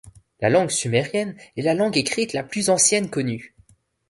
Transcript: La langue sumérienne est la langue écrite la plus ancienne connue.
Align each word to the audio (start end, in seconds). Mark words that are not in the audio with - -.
La 0.39 0.49
langue 0.49 0.71
sumérienne 0.71 1.35
est 1.57 1.61
la 1.61 1.75
langue 1.75 1.95
écrite 1.95 2.33
la 2.33 2.41
plus 2.41 2.71
ancienne 2.71 3.11
connue. 3.11 3.53